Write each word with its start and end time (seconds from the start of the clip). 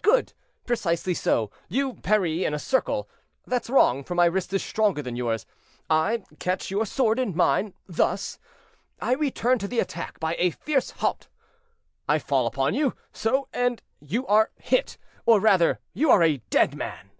"Good! 0.00 0.32
precisely 0.64 1.12
so; 1.12 1.50
you 1.68 1.94
parry 1.94 2.44
in 2.44 2.54
a 2.54 2.58
circle; 2.60 3.08
that's 3.48 3.68
wrong, 3.68 4.04
for 4.04 4.14
my 4.14 4.26
wrist 4.26 4.52
is 4.52 4.62
stronger 4.62 5.02
than 5.02 5.16
yours. 5.16 5.44
I 5.90 6.22
catch 6.38 6.70
your 6.70 6.86
sword 6.86 7.18
in 7.18 7.34
mine, 7.34 7.74
thus. 7.88 8.38
I 9.00 9.14
return 9.14 9.58
to 9.58 9.66
the 9.66 9.80
attack 9.80 10.20
by 10.20 10.36
a 10.38 10.52
tierce 10.52 10.90
haute, 10.98 11.26
I 12.08 12.20
fall 12.20 12.46
upon 12.46 12.74
you, 12.74 12.94
so, 13.12 13.48
and 13.52 13.82
you 13.98 14.24
are 14.28 14.52
hit, 14.54 14.98
or, 15.26 15.40
rather, 15.40 15.80
you 15.94 16.12
are 16.12 16.22
a 16.22 16.36
dead 16.48 16.76
man!" 16.76 17.10